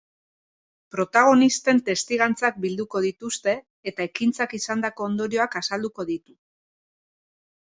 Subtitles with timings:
[0.93, 3.55] Protagonisten testigantzak bilduko dituzte
[3.93, 6.37] eta ekintzak izandako ondorioak azalduko ditu.